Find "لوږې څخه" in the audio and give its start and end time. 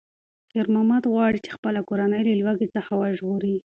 2.41-2.91